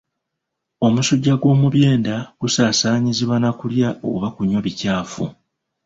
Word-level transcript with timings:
Omusujja 0.85 1.33
gw'omubyenda 1.41 2.15
gusaasaanyizibwa 2.39 3.37
na 3.43 3.49
kulya 3.59 3.89
oba 4.11 4.29
kunywa 4.35 4.59
bikyafu. 4.65 5.25